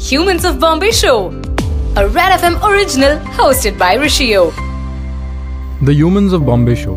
[0.00, 1.28] Humans of Bombay Show,
[1.94, 4.50] a Red FM original hosted by Rishio.
[5.82, 6.94] The Humans of Bombay Show,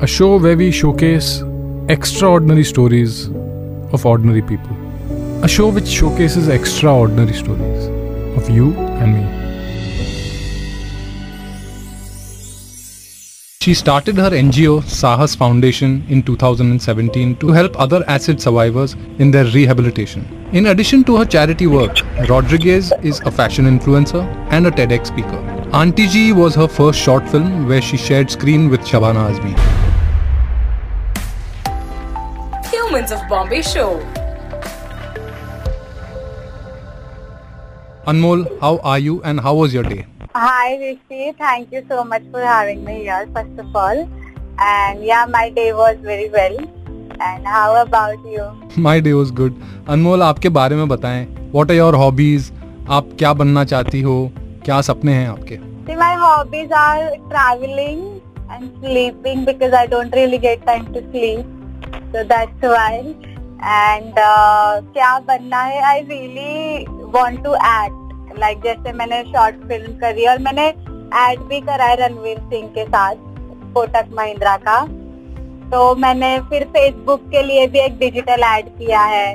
[0.00, 1.42] a show where we showcase
[1.88, 3.26] extraordinary stories
[3.92, 4.76] of ordinary people.
[5.42, 7.86] A show which showcases extraordinary stories
[8.38, 9.45] of you and me.
[13.66, 19.44] She started her NGO Sahas Foundation in 2017 to help other acid survivors in their
[19.46, 20.24] rehabilitation.
[20.52, 21.98] In addition to her charity work,
[22.28, 25.40] Rodriguez is a fashion influencer and a TEDx speaker.
[25.72, 29.54] Auntie G was her first short film where she shared screen with Shabana Azmi.
[32.70, 33.98] Humans of Bombay Show.
[38.06, 40.06] Anmol, how are you and how was your day?
[40.36, 44.00] Hi Rishi, thank you so much for having me here first of all.
[44.58, 46.58] And yeah, my day was very well.
[47.28, 48.44] And how about you?
[48.88, 49.54] My day was good.
[49.88, 52.50] अनमोल आपके बारे में बताएँ What are your hobbies?
[52.98, 54.16] आप क्या बनना चाहती हो
[54.64, 58.04] क्या सपने हैं आपके See, my hobbies are traveling
[58.50, 61.46] and sleeping because I don't really get time to sleep.
[62.12, 63.14] So that's why.
[63.76, 66.86] And uh, क्या बनना है I really
[67.20, 68.05] want to act.
[68.36, 70.66] Like जैसे मैंने शॉर्ट फ़िल्म करी और मैंने
[71.22, 73.14] एड भी करा है रणवीर सिंह के साथ
[73.74, 74.80] कोटक महिंद्रा का।
[75.70, 79.34] तो मैंने फिर फेसबुक के लिए भी एक डिजिटल एड किया है।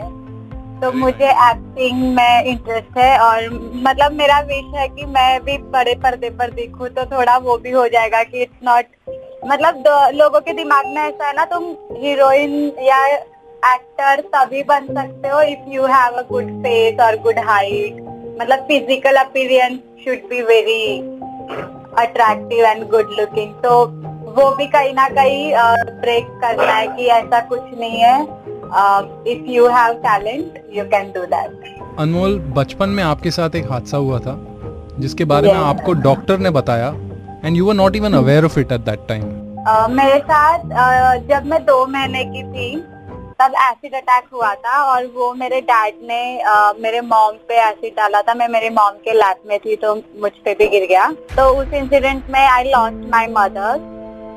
[0.81, 3.49] तो मुझे एक्टिंग में इंटरेस्ट है और
[3.87, 7.71] मतलब मेरा विश है कि मैं भी बड़े पर्दे पर दिखूं तो थोड़ा वो भी
[7.71, 8.85] हो जाएगा कि इट्स नॉट
[9.47, 9.83] मतलब
[10.15, 11.63] लोगों के दिमाग में ऐसा है ना तुम
[11.97, 13.05] हीरोइन या
[13.65, 18.01] एक्टर तभी बन सकते हो if you have a good face और गुड हाइट
[18.41, 20.83] मतलब physical appearance should be very
[22.03, 23.85] attractive and good looking तो
[24.35, 25.51] वो भी कहीं ना कहीं
[26.01, 28.21] ब्रेक करना है कि ऐसा कुछ नहीं है।
[29.31, 33.97] If you have talent you can do that Anmol बचपन में आपके साथ एक हादसा
[33.97, 34.35] हुआ था
[34.99, 36.87] जिसके बारे में आपको डॉक्टर ने बताया
[37.45, 39.23] and you were not even aware of it at that time
[39.95, 42.69] मेरे साथ अ, जब मैं दो महीने की थी
[43.41, 47.93] तब एसिड अटैक हुआ था और वो मेरे डैड ने अ, मेरे मॉम पे एसिड
[47.97, 51.09] डाला था। मैं मेरे मॉम के लैब में थी तो मुझ पे भी गिर गया।
[51.35, 53.89] तो उस इंसिडेंट में आई लॉस्ट माय मदर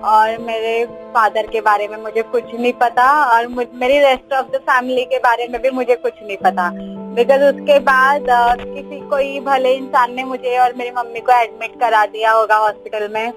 [0.05, 4.61] और मेरे फादर के बारे में मुझे कुछ नहीं पता और मेरी रेस्ट ऑफ़ द
[4.63, 6.71] फैमिली के बारे में भी मुझे कुछ नहीं पता।
[7.15, 11.81] बिकॉज़ उसके बाद अ, किसी कोई भले इंसान ने मुझे और मेरी मम्मी को एडमिट
[11.81, 13.33] करा दिया होगा हॉस्पिटल में।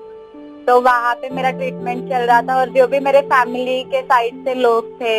[0.67, 4.43] तो वहाँ पे मेरा ट्रीटमेंट चल रहा था और जो भी मेरे फैमिली के साइड
[4.45, 5.13] से लोग थे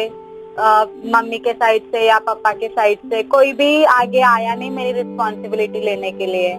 [0.58, 4.92] मम्मी के साइड से या पापा के साइड से कोई भी आगे आया नहीं मेरी
[4.92, 6.54] रिस्पॉन्सिबिलिटी लेने के लिए।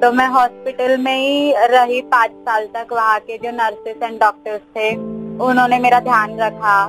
[0.00, 4.60] तो मैं हॉस्पिटल में ही रही पाँच साल तक, वहाँ के जो नर्सेस एंड डॉक्टर्स
[4.76, 4.94] थे,
[5.44, 6.84] उन्होंने मेरा ध्यान रखा।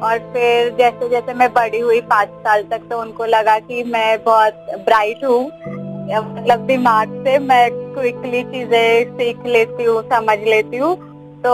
[0.00, 4.22] और फिर जैसे जैसे मैं बड़ी हुई पाँच साल तक तो उनको लगा कि मैं
[4.24, 10.96] बहुत ब्राइट हूँ। मतलब दिमाग से मैं क्विकली चीज़ें सीख लेती हूँ, समझ लेती हूँ।
[11.44, 11.52] तो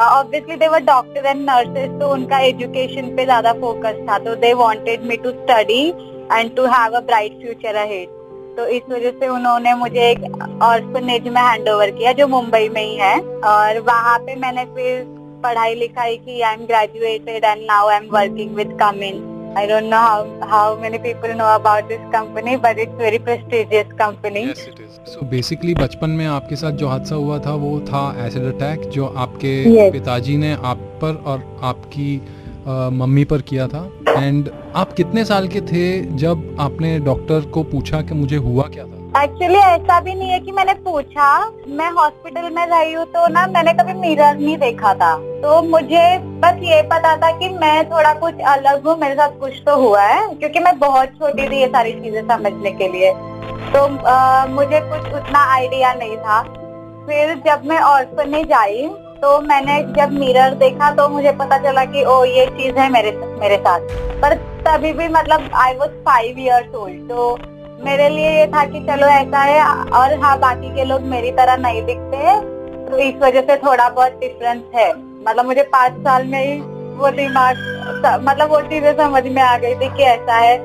[0.00, 4.52] obviously they were doctor and nurses तो उनका एजुकेशन पे ज़्यादा फोकस था तो they
[4.54, 5.82] wanted me to study
[6.32, 8.20] and to have a bright future ahead
[8.56, 10.24] तो इस वजह से उन्होंने मुझे एक
[10.62, 13.18] ऑर्फनेज में हैंड ओवर किया, जो मुंबई में ही है।
[13.50, 15.04] और वहाँ पे मैंने फिर
[15.42, 19.90] पढ़ाई लिखाई की I am graduated and now I am working with Cummins I don't
[19.90, 24.44] know how how many people know about this company, but it's very prestigious company.
[24.46, 25.00] Yes, it is.
[25.06, 29.06] So basically, बचपन में आपके साथ जो हादसा हुआ था वो था एसिड अटैक जो
[29.26, 29.92] आपके Yes.
[29.92, 32.16] पिताजी ने आप पर और आपकी
[32.66, 35.84] आ, मम्मी पर किया था एंड आप कितने साल के थे
[36.18, 40.38] जब आपने डॉक्टर को पूछा कि मुझे हुआ क्या था एक्चुअली ऐसा भी नहीं है
[40.40, 41.24] कि मैंने पूछा।
[41.68, 46.04] मैं हॉस्पिटल में रही हूँ तो ना मैंने कभी मिरर नहीं देखा था। तो मुझे
[46.42, 50.02] बस ये पता था कि मैं थोड़ा कुछ अलग हूँ मेरे साथ कुछ तो हुआ
[50.02, 53.12] है क्योंकि मैं बहुत छोटी थी ये सारी चीज़ें समझने के लिए।
[53.74, 56.42] तो अ, मुझे कुछ उतना आइडिया नहीं था।
[57.06, 58.88] फिर जब मैं ऑर्फनेज आई
[59.22, 63.12] तो मैंने जब मिरर देखा तो मुझे पता चला कि ओ ये चीज़ है मेरे
[63.40, 63.80] मेरे साथ।
[64.22, 64.34] पर
[64.66, 67.34] तभी भी मतलब I was five years old तो
[67.84, 69.60] मेरे लिए ये था कि चलो ऐसा है,
[69.92, 72.40] और हाँ बाकी के लोग मेरी तरह नहीं दिखते हैं
[72.86, 76.60] तो इस वजह से थोड़ा बहुत डिफरेंस है। मतलब मुझे पाँच साल में ही
[76.96, 77.56] वो दिमाग
[78.20, 80.56] मतलब वो चीज़ें समझ में आ गई थी कि ऐसा है।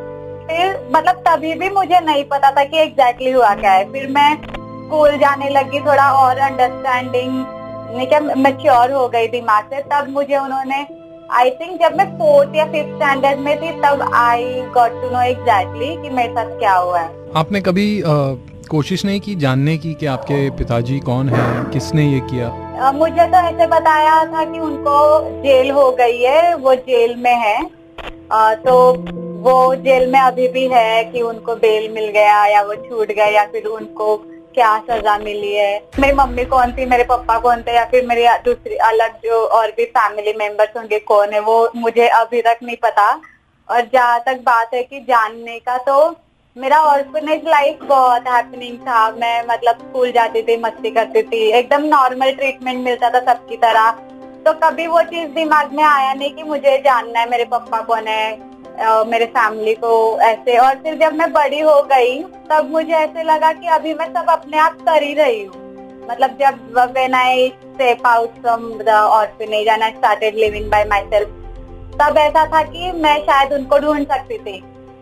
[0.47, 4.35] फिर मतलब तभी भी मुझे नहीं पता था कि एग्जैक्टली हुआ क्या है। फिर मैं
[4.35, 7.45] स्कूल जाने लगी, थोड़ा और अंडरस्टैंडिंग
[7.99, 10.83] क्या मेच्योर हो गई दिमाग से, तब मुझे उन्होंने
[11.31, 14.43] आई थिंक जब मैं फोर्थ या फिफ्थ स्टैंडर्ड में थी तब I
[14.75, 18.03] got to know exactly कि मेरे साथ क्या हुआ है। आपने कभी
[18.69, 22.47] कोशिश नहीं की जानने की कि आपके पिताजी कौन हैं किसने ये किया?
[22.79, 24.97] अ, मुझे तो ऐसे बताया था कि उनको
[25.43, 27.57] जेल हो गई है वो जेल में है।
[28.31, 28.93] अ, तो
[29.41, 33.31] वो जेल में अभी भी है कि उनको बेल मिल गया या वो छूट गए
[33.31, 34.15] या फिर उनको
[34.57, 35.83] क्या सजा मिली है?
[35.99, 36.85] मेरी मम्मी कौन थी?
[36.85, 37.75] मेरे पापा कौन थे?
[37.75, 42.07] या फिर मेरी दूसरी अलग जो और भी फैमिली मेंबर्स होंगे, कौन है वो मुझे
[42.07, 43.09] अभी तक नहीं पता।
[43.69, 46.15] और जहाँ तक बात है कि जानने का तो
[46.57, 51.83] मेरा ऑर्फनेज लाइफ बहुत हैपनिंग था। मैं मतलब स्कूल जाती थी, मस्ती करती थी। एकदम
[51.83, 53.91] नॉर्मल ट्रीटमेंट मिलता था सबकी तरह।
[54.45, 58.07] तो कभी वो चीज़ दिमाग में आया नहीं कि मुझे जानना है मेरे पापा कौन
[58.07, 58.31] है।
[58.79, 63.51] मेरे फैमिली को ऐसे। और फिर जब मैं बड़ी हो गई, तब मुझे ऐसे लगा
[63.53, 65.65] कि अभी मैं सब अपने आप कर ही रही हूँ।
[66.09, 71.01] मतलब जब when I step out from the orphanage and I started living by my
[71.03, 71.29] self
[72.01, 74.61] तब ऐसा था कि मैं शायद उनको ढूंढ सकती थी।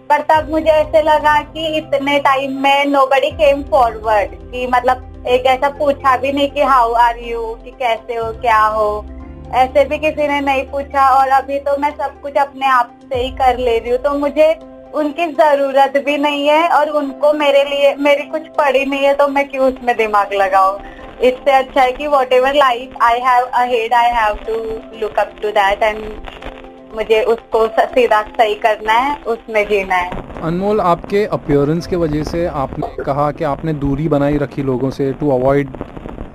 [0.10, 5.26] पर तब मुझे ऐसे लगा कि इतने टाइम में नो बडी केम फॉरवर्ड कि मतलब
[5.28, 9.06] एक ऐसा पूछा भी नहीं कि हाउ आर यू कि कैसे हो, क्या हो।
[9.56, 13.22] ऐसे भी किसी ने नहीं पूछा और अभी तो मैं सब कुछ अपने आप से
[13.22, 14.54] ही कर ले रही हूँ। तो मुझे
[14.96, 19.28] उनकी ज़रूरत भी नहीं है और उनको मेरे लिए, मेरी कुछ पड़ी नहीं है तो
[19.28, 20.78] मैं क्यों उसमें दिमाग लगाऊ?
[21.22, 24.56] इससे अच्छा है कि what ever life I have ahead I have to
[25.02, 26.04] look up to that and
[26.96, 32.46] मुझे उसको सीधा सही करना है, उसमें जीना है। अनमोल, आपके अपियरेंस के वजह से
[32.48, 35.70] आपने कहा कि आपने दूरी बनाई रखी लोगों से to avoid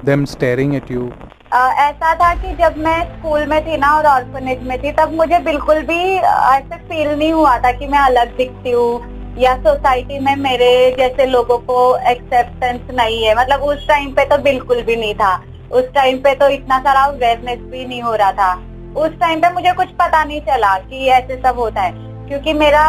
[0.04, 1.10] them staring at you
[1.52, 5.38] ऐसा था कि जब मैं स्कूल में थी ना और ऑर्फनेज में थी, तब मुझे
[5.38, 10.34] बिल्कुल भी ऐसे फील नहीं हुआ था कि मैं अलग दिखती हूँ या सोसाइटी में
[10.36, 15.14] मेरे जैसे लोगों को एक्सेप्टेंस नहीं है। मतलब उस टाइम पे तो बिल्कुल भी नहीं
[15.14, 15.34] था।
[15.72, 18.52] उस टाइम पे तो इतना सारा अवेयरनेस भी नहीं हो रहा था।
[18.96, 21.92] उस टाइम पे मुझे कुछ पता नहीं चला कि ऐसे सब होता है।
[22.28, 22.84] क्योंकि मेरा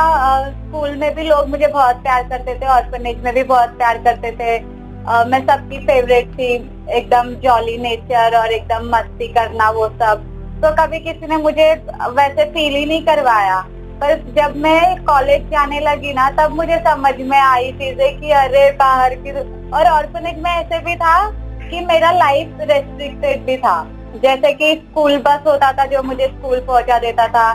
[0.48, 4.32] स्कूल में भी लोग मुझे बहुत प्यार करते थे ऑर्फनेज में भी बहुत प्यार करते
[4.32, 4.58] थे।
[5.02, 6.54] आ, मैं सबकी फेवरेट थी
[6.92, 10.28] एकदम जॉली नेचर और एकदम मस्ती करना वो सब।
[10.62, 11.74] तो कभी किसी ने मुझे
[12.12, 13.60] वैसे फील ही नहीं करवाया।
[14.02, 18.70] पर जब मैं कॉलेज जाने लगी ना तब मुझे समझ में आई चीज़ें कि अरे
[18.78, 19.32] बाहर की
[19.72, 21.16] और ऑर्फनेज में ऐसे भी था
[21.62, 23.76] कि मेरा लाइफ रेस्ट्रिक्टेड भी था।
[24.24, 27.54] जैसे कि स्कूल बस होता था जो मुझे स्कूल पहुँचा देता था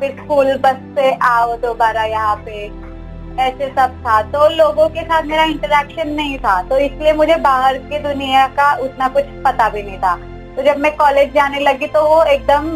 [0.00, 2.66] फिर स्कूल बस से आओ दोबारा यहाँ पे।
[3.40, 7.78] ऐसे सब था। तो लोगों के साथ मेरा इंटरेक्शन नहीं था। तो इसलिए मुझे बाहर
[7.80, 10.14] की दुनिया का उतना कुछ पता भी नहीं था।
[10.56, 12.70] तो जब मैं कॉलेज जाने लगी तो वो एकदम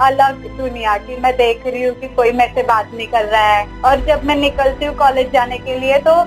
[0.00, 3.46] अलग दुनिया की मैं देख रही हूँ कि कोई मेरे से बात नहीं कर रहा
[3.46, 6.22] है। और जब मैं निकलती हूँ कॉलेज जाने के लिए तो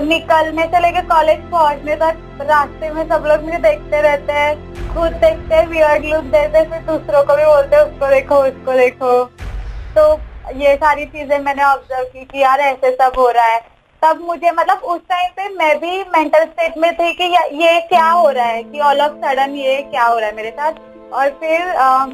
[0.00, 5.12] निकलने से लेकर कॉलेज पहुँचने तक रास्ते में सब लोग मुझे देखते रहते हैं। खुद
[5.14, 9.24] देखते हैं वियर्ड लुक देते फिर दूसरों को भी बोलते हैं, उसको देखो उसको देखो।
[9.96, 10.14] तो
[10.56, 13.60] ये सारी चीज़ें मैंने ऑब्ज़र्व की कि यार ऐसे सब हो रहा है।
[14.02, 17.24] तब मुझे मतलब उस टाइम पे मैं भी मेंटल स्टेट में थी कि
[17.56, 20.50] ये क्या हो रहा है कि ऑल ऑफ़ सडन ये क्या हो रहा है मेरे
[20.50, 22.06] साथ। और फिर आ,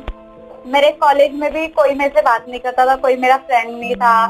[0.67, 3.95] मेरे कॉलेज में भी कोई मेरे से बात नहीं करता था कोई मेरा फ्रेंड नहीं
[3.95, 4.27] था।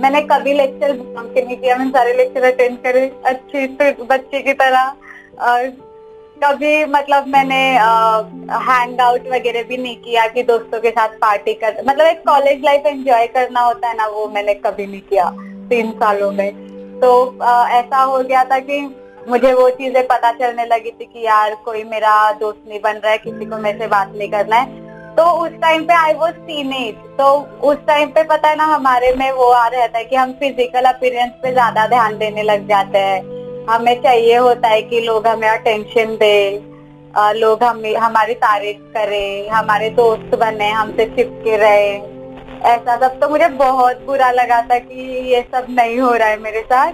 [0.00, 3.66] मैंने कभी लेक्चर नहीं किया मैंने सारे लेक्चर अटेंड करे अच्छी
[4.04, 4.92] बच्चे की तरह।
[5.42, 5.66] और
[6.42, 7.60] कभी मतलब मैंने
[8.68, 12.64] हैंग आउट वगैरह भी नहीं किया कि दोस्तों के साथ पार्टी कर मतलब एक कॉलेज
[12.64, 15.28] लाइफ एंजॉय करना होता है ना वो मैंने कभी नहीं किया
[15.70, 16.50] तीन सालों में।
[17.00, 18.80] तो आ, ऐसा हो गया था कि
[19.28, 23.12] मुझे वो चीज़ें पता चलने लगी थी कि यार कोई मेरा दोस्त नहीं बन रहा
[23.12, 26.34] है किसी को मेरे से बात नहीं करना है। तो उस टाइम पे आई वॉज़
[26.46, 27.26] टीनेज तो
[27.70, 30.84] उस टाइम पे पता है ना हमारे में वो आ रहता है कि हम फ़िज़िकल
[30.88, 33.39] अपीयरेंस पे ज़्यादा ध्यान देने लग जाते हैं।
[33.70, 36.62] हमें चाहिए होता है कि लोग हमें अटेंशन दे
[37.34, 41.92] लोग हमें, हमारी तारीफ़ करें, हमारे दोस्त बने, हमसे चिपके रहे।
[42.66, 46.38] ऐसा सब तो मुझे बहुत बुरा लगा था कि ये सब नहीं हो रहा है
[46.40, 46.92] मेरे साथ।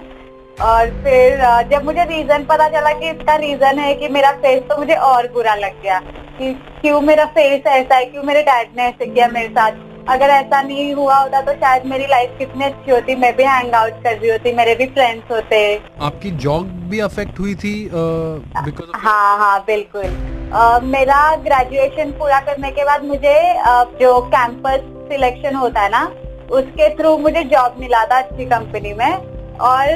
[0.61, 1.39] और फिर
[1.71, 5.27] जब मुझे रीजन पता चला कि इसका रीजन है कि मेरा फेस तो मुझे और
[5.33, 5.99] बुरा लग गया
[6.39, 9.71] कि क्यों मेरा फेस ऐसा है, क्यों मेरे डैड ने ऐसे किया मेरे साथ।
[10.09, 13.73] अगर ऐसा नहीं हुआ होता तो शायद मेरी लाइफ कितनी अच्छी होती मैं भी हैंग
[13.73, 15.59] आउट कर रही होती मेरे भी फ्रेंड्स होते।
[16.01, 20.03] आपकी जॉब भी अफेक्ट हुई थी uh, हाँ हाँ बिल्कुल।
[20.51, 26.03] uh, मेरा ग्रेजुएशन पूरा करने के बाद मुझे uh, जो कैंपस सिलेक्शन होता है ना
[26.51, 29.87] उसके थ्रू मुझे जॉब मिला था अच्छी कंपनी में। और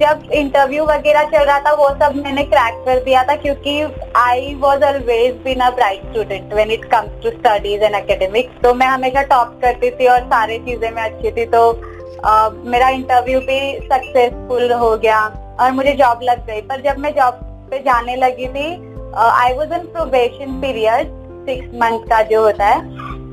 [0.00, 3.80] जब इंटरव्यू वगैरह चल रहा था वो सब मैंने क्रैक कर दिया था क्योंकि
[4.16, 8.74] I was always been a bright student when it comes to studies and academics तो
[8.74, 13.40] मैं हमेशा टॉप करती थी और सारी चीज़ें में अच्छी थी। तो uh, मेरा इंटरव्यू
[13.40, 13.60] भी
[13.92, 15.20] सक्सेसफुल हो गया
[15.60, 17.40] और मुझे जॉब लग गई। पर जब मैं जॉब
[17.70, 18.68] पे जाने लगी थी
[19.16, 21.08] I was in probation period
[21.46, 22.80] six month का जो होता है।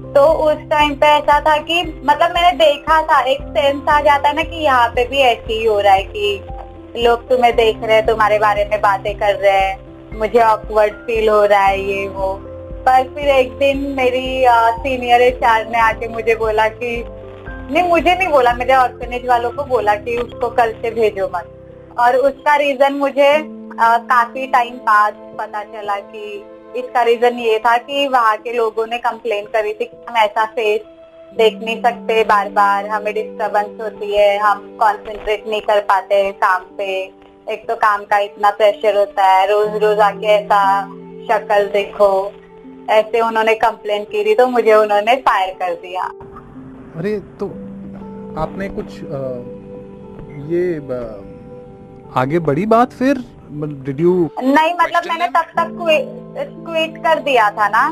[0.09, 4.29] तो उस टाइम पे ऐसा था कि मतलब मैंने देखा था एक सेंस आ जाता
[4.29, 7.83] है ना कि यहाँ पे भी ऐसे ही हो रहा है कि लोग तुम्हें देख
[7.83, 11.81] रहे हैं तुम्हारे बारे में बातें कर रहे हैं। मुझे ऑकवर्ड फील हो रहा है
[11.81, 12.33] ये वो।
[12.85, 17.03] पर फिर एक दिन मेरी आ, सीनियर एच ने आके मुझे बोला कि
[17.71, 21.55] नहीं मुझे नहीं बोला मेरे ऑर्फेनेज वालों को बोला कि उसको कल से भेजो मत।
[21.99, 23.33] और उसका रीजन मुझे
[23.81, 28.85] आ, काफ़ी टाइम बाद पता चला कि इसका रीजन ये था कि वहाँ के लोगों
[28.87, 30.81] ने कंप्लेन करी थी कि हम ऐसा फेस
[31.37, 36.63] देख नहीं सकते बार बार हमें डिस्टरबेंस होती है हम कंसंट्रेट नहीं कर पाते काम
[36.77, 36.89] पे।
[37.53, 40.61] एक तो काम का इतना प्रेशर होता है रोज रोज आके ऐसा
[41.27, 42.09] शक्ल देखो।
[42.91, 46.03] ऐसे उन्होंने कंप्लेन की थी तो मुझे उन्होंने फायर कर दिया।
[46.95, 47.47] अरे तो
[48.41, 49.19] आपने कुछ आ,
[50.49, 50.63] ये
[52.15, 53.23] आगे बड़ी बात फिर?
[53.51, 55.71] डिड यू नहीं मतलब मैंने तब तक
[56.65, 57.89] क्विट कर दिया था ना।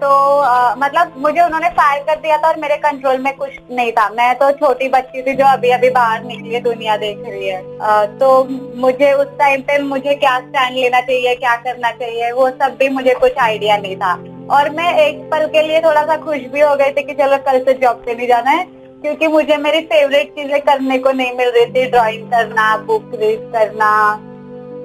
[0.00, 3.92] तो आ, मतलब मुझे उन्होंने फायर कर दिया था और मेरे कंट्रोल में कुछ नहीं
[3.92, 7.48] था। मैं तो छोटी बच्ची थी जो अभी अभी बाहर निकली है दुनिया देख रही
[7.48, 8.44] है। आ, तो
[8.80, 12.88] मुझे उस टाइम पे मुझे क्या स्टैंड लेना चाहिए क्या करना चाहिए वो सब भी
[12.90, 14.12] मुझे कुछ आइडिया नहीं था।
[14.54, 17.36] और मैं एक पल के लिए थोड़ा सा खुश भी हो गई थी कि चलो
[17.50, 18.64] कल से जॉब पे नहीं जाना है
[19.02, 23.52] क्योंकि मुझे मेरी फेवरेट चीज़ें करने को नहीं मिल रही थी ड्राइंग करना बुक रीड
[23.52, 23.90] करना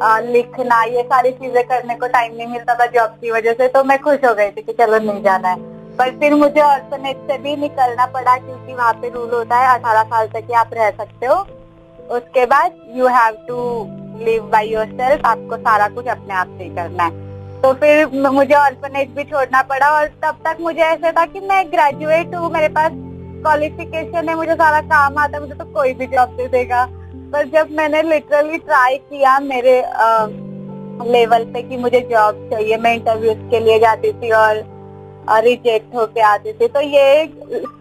[0.03, 3.83] लिखना, ये सारी चीज़ें करने को टाइम नहीं मिलता था जॉब की वजह से तो
[3.83, 7.37] मैं खुश हो गई थी कि चलो नहीं जाना है। पर फिर मुझे ऑर्फनेज से
[7.37, 10.89] भी निकलना पड़ा क्योंकि वहाँ पे रूल होता है, अठारह साल तक ही आप रह
[10.91, 11.35] सकते हो।
[12.11, 13.57] उसके बाद you have to
[14.25, 18.53] live by your self आपको सारा कुछ अपने आप से करना है। तो फिर मुझे
[18.55, 22.67] ऑर्फनेज भी छोड़ना पड़ा और तब तक मुझे ऐसा था कि मैं ग्रेजुएट हूँ, मेरे
[22.69, 22.91] पास
[23.43, 26.83] क्वालिफिकेशन है, मुझे सारा काम आता है, मुझे तो कोई भी जॉब दे देगा।
[27.33, 29.77] पर जब मैंने लिटरली ट्राई किया मेरे
[31.07, 34.63] लेवल पे कि मुझे जॉब चाहिए, मैं इंटरव्यूज़ के लिए जाती थी और
[35.43, 37.23] रिजेक्ट होके आती थी। तो ये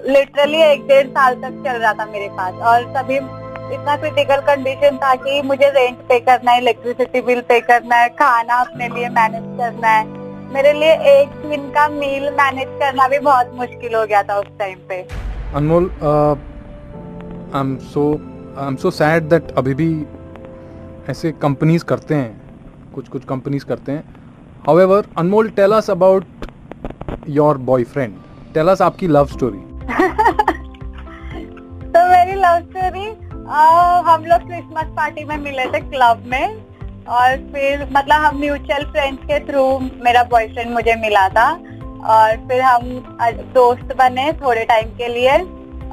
[0.09, 4.97] लिटरली एक डेढ़ साल तक चल रहा था मेरे पास। और तभी इतना क्रिटिकल कंडीशन
[5.03, 9.09] था कि मुझे रेंट पे करना है इलेक्ट्रिसिटी बिल पे करना है, खाना अपने लिए
[9.11, 10.05] मैनेज करना है।
[10.55, 14.47] मेरे लिए एक दिन का मील मैनेज करना भी बहुत मुश्किल हो गया था उस
[14.59, 14.97] टाइम पे।
[15.57, 18.03] Anmol I am so
[18.59, 19.87] I am so sad that अभी भी
[21.11, 24.03] ऐसे कंपनीज़ करते हैं कुछ कुछ कंपनीज़ करते हैं।
[24.67, 26.25] However Anmol tell us about
[27.29, 28.15] your boyfriend
[28.55, 29.59] tell us आपकी लव स्टोरी
[31.95, 33.07] तो मेरी लव स्टोरी
[34.11, 36.47] हम लोग क्रिसमस पार्टी में मिले थे क्लब में
[37.11, 39.65] और फिर मतलब हम म्यूचुअल फ्रेंड्स के थ्रू
[40.05, 41.49] मेरा बॉयफ्रेंड मुझे मिला था
[42.13, 42.83] और फिर हम
[43.55, 45.37] दोस्त बने थोड़े टाइम के लिए।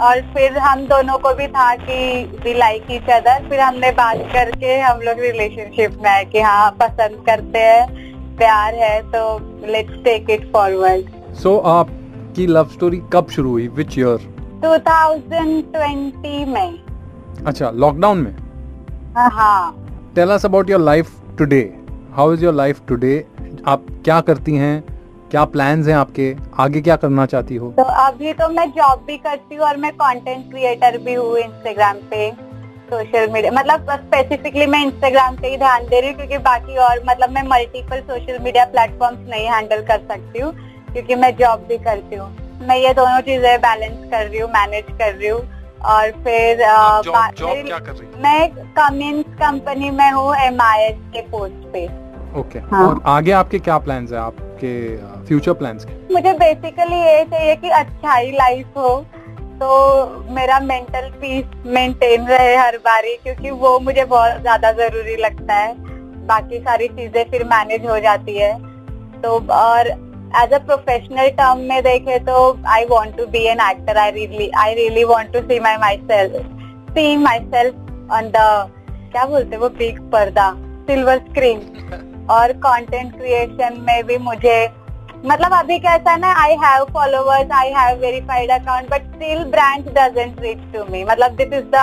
[0.08, 4.18] और फिर हम दोनों को भी था कि वी लाइक ईच अदर फिर हमने बात
[4.34, 9.24] करके हम लोग रिलेशनशिप में आए कि हाँ पसंद करते हैं प्यार है तो
[9.72, 13.68] let's take it forward so आपकी लव स्टोरी कब शुरू हुई?
[13.68, 14.28] विच ईयर
[14.64, 16.80] 2020 में।
[17.48, 18.36] अच्छा लॉकडाउन में?
[19.18, 21.62] हाँ। Tell us about your life today
[22.14, 23.26] how is your life today
[23.68, 24.99] आप क्या करती हैं?
[25.32, 26.34] क्या प्लान्स हैं आपके?
[26.60, 27.72] आगे क्या करना चाहती हो?
[27.78, 31.98] तो अभी तो मैं जॉब भी करती हूँ और मैं कंटेंट क्रिएटर भी हूँ इंस्टाग्राम
[32.12, 32.30] पे
[32.90, 37.02] सोशल मीडिया मतलब स्पेसिफिकली मैं इंस्टाग्राम पे ही ध्यान दे रही हूँ क्योंकि बाकी और
[37.10, 40.52] मतलब मैं मल्टीपल सोशल मीडिया प्लेटफॉर्म्स नहीं हैंडल कर सकती हूँ
[40.92, 42.30] क्योंकि मैं जॉब भी करती हूँ।
[42.68, 45.42] मैं ये दोनों चीज़ें बैलेंस कर रही हूँ मैनेज कर रही हूँ
[45.88, 46.58] और फिर
[47.06, 50.58] जॉब क्या कर रही मैं कमिंस कंपनी में हूँ एम
[51.14, 52.72] के पोस्ट पे। Okay okay.
[52.72, 52.88] हाँ.
[52.88, 54.18] और आगे आपके क्या प्लान्स है?
[54.20, 54.74] आपके
[55.30, 58.96] फ्यूचर प्लान्स मुझे बेसिकली ये चाहिए कि अच्छा ही लाइफ हो
[59.62, 59.70] तो
[60.34, 65.74] मेरा मेंटल पीस मेंटेन रहे हर बारी क्योंकि वो मुझे बहुत ज़्यादा ज़रूरी लगता है।
[66.28, 68.54] बाकी सारी चीज़ें फिर मैनेज हो जाती है।
[69.22, 69.88] तो और
[70.44, 74.50] एज अ प्रोफेशनल टर्म में देखे तो I want to be an actor I really
[74.58, 78.48] I really want to see my my self see my self on the
[79.12, 80.52] क्या बोलते वो बिग पर्दा
[80.88, 84.58] सिल्वर स्क्रीन और कंटेंट क्रिएशन में भी मुझे
[85.26, 90.40] मतलब अभी कैसा ना I have followers I have verified account but still brand doesn't
[90.42, 91.82] reach to me मतलब this is the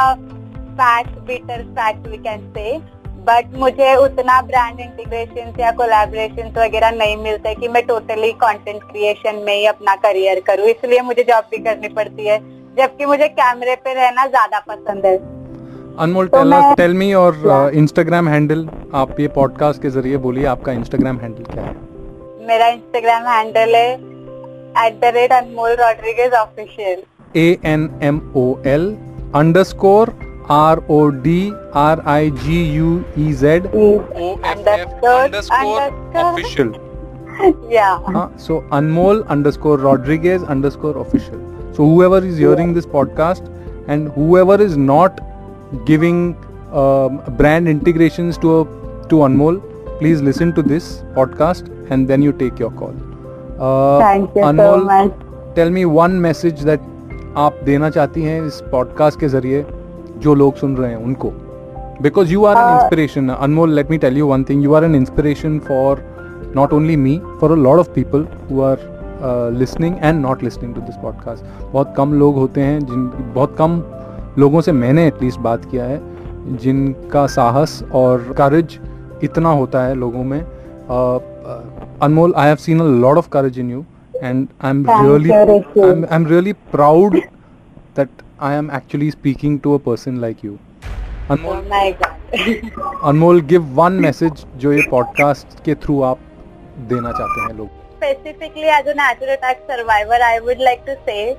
[0.79, 2.79] fact bitter fact we can say
[3.27, 9.43] but मुझे उतना ब्रांड इंटीग्रेशन या कोलैबोरेशन वगैरह नहीं मिलते कि मैं टोटली कंटेंट क्रिएशन
[9.47, 12.39] में ही अपना करियर करूँ। इसलिए मुझे जॉब भी करनी पड़ती है
[12.77, 15.17] जबकि मुझे कैमरे पे रहना ज़्यादा पसंद है।
[15.99, 21.19] अनमोल टेल टेल मी और इंस्टाग्राम हैंडल आप ये पॉडकास्ट के ज़रिए बोलिए आपका इंस्टाग्राम
[21.19, 21.96] हैंडल क्या है?
[22.48, 23.94] मेरा इंस्टाग्राम हैंडल है
[24.86, 27.02] at the rate Anmol Rodriguez official
[27.36, 28.88] A N M O L
[29.64, 30.14] underscore
[30.52, 31.42] R O D
[31.82, 33.68] R I G U E Z
[36.24, 36.74] official
[38.46, 41.40] so anmol underscore rodriguez underscore official
[41.78, 43.48] so whoever is hearing this podcast
[43.88, 45.22] and whoever is not
[45.86, 46.36] giving
[46.74, 48.66] um, brand integrations to a,
[49.10, 49.62] to Anmol,
[49.99, 52.95] please listen to this podcast and then you take your call.
[53.59, 55.55] Uh, Thank you Anmol, so much.
[55.57, 56.93] Tell me one message that
[57.37, 59.65] आप देना चाहती हैं इस podcast के ज़रिए
[60.19, 61.31] जो लोग सुन रहे हैं उनको
[62.03, 64.95] because you are an inspiration Anmol let me tell you one thing you are an
[64.95, 66.03] inspiration for
[66.57, 68.79] not only me for a lot of people who are
[69.59, 73.83] listening and not listening to this podcast बहुत कम लोग होते हैं जिन बहुत कम
[74.39, 76.01] लोगों से मैंने at least बात किया है
[76.57, 78.79] जिनका साहस और करेज
[79.25, 80.41] इतना होता है लोगों में।
[82.03, 83.85] Anmol I have seen a lot of courage in you
[84.27, 85.81] and i'm Thank really you, Rishi.
[85.87, 87.17] I'm, I'm really proud
[87.97, 90.53] that i am actually speaking to a person like you.
[90.55, 91.59] Oh Anmol
[93.11, 96.19] Anmol give one message जो ये podcast के through आप
[96.93, 101.33] देना चाहते हैं लोग। Specifically as a natural attack survivor I would like to say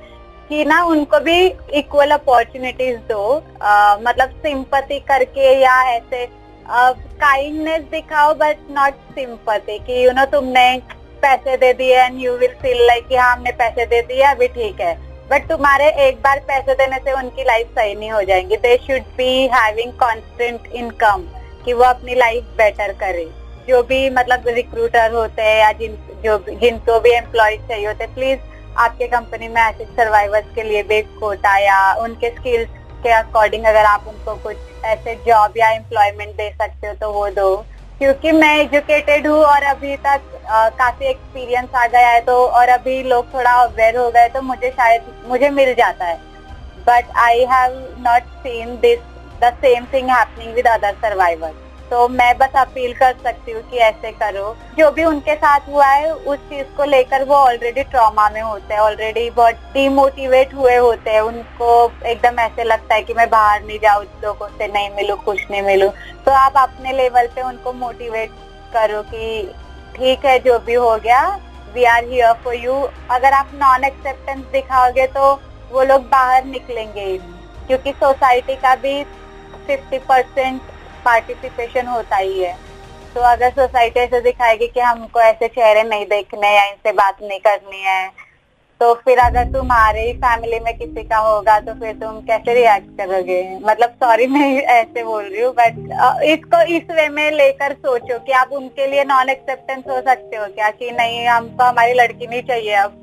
[0.48, 1.38] कि ना उनको भी
[1.78, 3.24] इक्वल अपॉर्चुनिटीज़ दो।
[3.62, 6.24] अ, मतलब सिंपति करके या ऐसे
[6.70, 10.80] काइंडनेस दिखाओ बट नॉट सिंपति कि यू नो तुमने
[11.22, 14.48] पैसे दे दिए and you will feel like कि हाँ हमने पैसे दे दिए, अभी
[14.48, 14.94] ठीक है।
[15.30, 19.02] बट तुम्हारे एक बार पैसे देने से उनकी लाइफ सही नहीं हो जाएँगी। They should
[19.16, 21.26] be having constant income
[21.64, 23.28] कि वो अपनी लाइफ बेटर करे।
[23.68, 28.38] जो भी मतलब रिक्रूटर होते हैं या जिन, जो, जिनको भी एम्प्लॉय चाहिए होते प्लीज़
[28.78, 32.68] आपके कंपनी में ऐसे सर्वाइवर्स के लिए भी कोटा या उनके स्किल्स
[33.02, 37.28] के अकॉर्डिंग अगर आप उनको कुछ ऐसे जॉब या एम्प्लॉयमेंट दे सकते हो तो वो
[37.30, 37.54] दो।
[37.98, 42.68] क्योंकि मैं एजुकेटेड हूँ और अभी तक आ, काफ़ी एक्सपीरियंस आ गया है तो और
[42.68, 46.16] अभी लोग थोड़ा अवेयर हो गए तो मुझे शायद मुझे मिल जाता है।
[46.88, 48.98] But I have not seen this
[49.42, 51.54] the same thing happening with other survivor
[51.90, 55.86] तो मैं बस अपील कर सकती हूँ कि ऐसे करो। जो भी उनके साथ हुआ
[55.86, 60.76] है, उस चीज़ को लेकर वो ऑलरेडी ट्रॉमा में होते हैं ऑलरेडी बहुत डिमोटिवेट हुए
[60.76, 61.70] होते हैं। उनको
[62.06, 65.62] एकदम ऐसे लगता है कि मैं बाहर नहीं जाऊँ, लोगों से नहीं मिलूँ, कुछ नहीं
[65.62, 65.90] मिलूँ।
[66.24, 68.30] तो आप अपने लेवल पे उनको मोटिवेट
[68.74, 69.52] करो कि
[69.96, 71.26] ठीक है, जो भी हो गया
[71.74, 72.74] we are here for you
[73.10, 75.32] अगर आप नॉन एक्सेप्टेंस दिखाओगे तो
[75.72, 77.16] वो लोग बाहर निकलेंगे
[77.66, 79.02] क्योंकि सोसाइटी का भी
[79.66, 80.60] फिफ्टी परसेंट
[81.04, 82.56] पार्टिसिपेशन होता ही है।
[83.14, 87.38] तो अगर सोसाइटी ऐसे दिखाएगी कि हमको ऐसे चेहरे नहीं देखने या इनसे बात नहीं
[87.40, 88.26] करनी है
[88.80, 92.90] तो फिर अगर तुम्हारे ही फैमिली में किसी का होगा तो फिर तुम कैसे रिएक्ट
[92.98, 93.58] करोगे?
[93.62, 98.32] मतलब सॉरी मैं ऐसे बोल रही हूँ बट इसको इस वे में लेकर सोचो कि
[98.32, 100.70] आप उनके लिए नॉन एक्सेप्टेंस हो सकते हो क्या?
[100.70, 102.94] कि नहीं हमको हमारी लड़की नहीं चाहिए अब।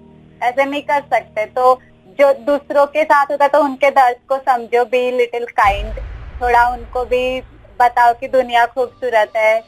[0.44, 1.80] ऐसे नहीं कर सकते। तो
[2.20, 6.00] जो दूसरों के साथ होता तो उनके दर्द को समझो बी लिटिल काइंड
[6.42, 7.40] थोड़ा उनको भी
[7.80, 9.60] बताओ कि दुनिया खूबसूरत है।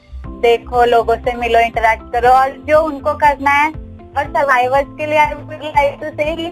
[0.41, 5.17] देखो लोगों से मिलो इंटरेक्ट करो और जो उनको करना है और सर्वाइवर्स के लिए
[5.17, 6.51] आई वुड लाइक टू से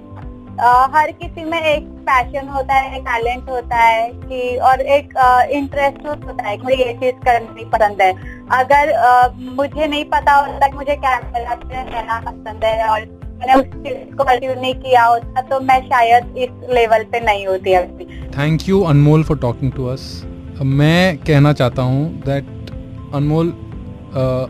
[0.94, 5.14] हर किसी में एक पैशन होता है टैलेंट होता है कि और एक
[5.52, 8.12] इंटरेस्ट होता है कि मुझे ये चीज़ करनी पसंद है।
[8.52, 13.06] अगर अ, मुझे नहीं पता होता कि मुझे क्या पे रहना पसंद है और
[13.40, 14.24] मैंने उस चीज़ को
[14.62, 18.06] नहीं किया होता तो मैं शायद इस लेवल पे नहीं होती अभी।
[18.38, 20.24] Thank you Anmol for talking to us
[20.64, 22.70] मैं कहना चाहता हूँ that
[23.16, 23.50] Anmol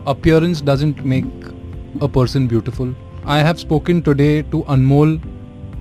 [0.08, 1.24] appearance doesn't make
[2.02, 2.94] a person beautiful
[3.26, 5.18] I have spoken today to Anmol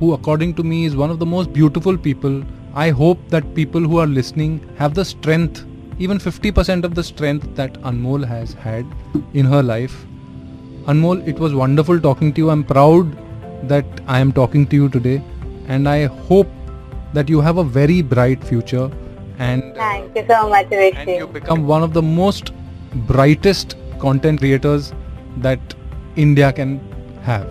[0.01, 2.43] who according to me is one of the most beautiful people
[2.75, 5.63] I hope that people who are listening have the strength
[6.01, 10.03] even fifty percent of the strength that Anmol has had in her life
[10.89, 13.15] Anmol it was wonderful talking to you I am proud
[13.65, 15.21] that I am talking to you today
[15.69, 16.51] and I hope
[17.15, 19.05] that you have a very bright future
[19.39, 20.95] and uh, thank you so much, Rishi.
[20.98, 22.52] And you become one of the most
[23.08, 24.93] brightest content creators
[25.38, 25.60] that
[26.15, 26.80] India can
[27.24, 27.48] have.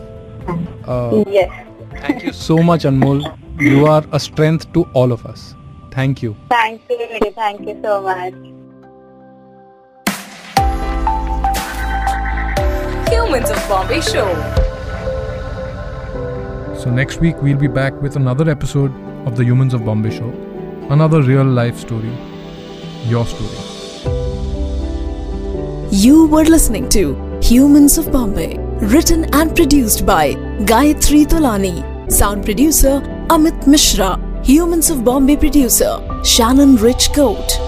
[0.86, 1.50] Uh, yes.
[2.00, 3.38] thank you so much, Anmol.
[3.60, 5.54] You are a strength to all of us.
[5.90, 6.36] Thank you.
[6.50, 7.30] Thank you.
[7.34, 8.34] Thank you so much.
[13.10, 14.28] Humans of Bombay Show.
[16.76, 18.92] So next week we'll be back with another episode
[19.26, 20.43] of the Humans of Bombay Show.
[20.90, 22.12] Another real life story.
[23.06, 23.56] Your story.
[25.90, 28.58] You were listening to Humans of Bombay,
[28.92, 30.34] written and produced by
[30.70, 37.63] Gayatri Tolani, sound producer Amit Mishra, Humans of Bombay producer Shannon Rich Coat.